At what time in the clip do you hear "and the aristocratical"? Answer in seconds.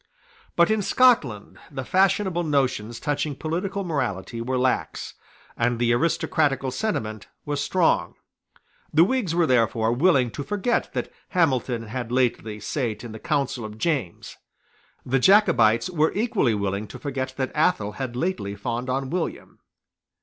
5.55-6.71